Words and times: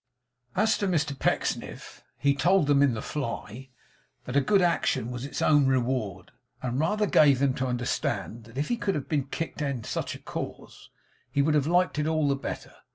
As 0.55 0.79
to 0.79 0.87
Mr 0.87 1.13
Pecksniff, 1.13 2.01
he 2.17 2.33
told 2.33 2.65
them 2.65 2.81
in 2.81 2.95
the 2.95 3.03
fly, 3.03 3.69
that 4.25 4.35
a 4.35 4.41
good 4.41 4.63
action 4.63 5.11
was 5.11 5.25
its 5.25 5.43
own 5.43 5.67
reward; 5.67 6.31
and 6.63 6.79
rather 6.79 7.05
gave 7.05 7.37
them 7.37 7.53
to 7.53 7.67
understand, 7.67 8.45
that 8.45 8.57
if 8.57 8.69
he 8.69 8.77
could 8.77 8.95
have 8.95 9.07
been 9.07 9.25
kicked 9.25 9.61
in 9.61 9.83
such 9.83 10.15
a 10.15 10.19
cause, 10.19 10.89
he 11.31 11.43
would 11.43 11.53
have 11.53 11.67
liked 11.67 11.99
it 11.99 12.07
all 12.07 12.27
the 12.27 12.35
better. 12.35 12.73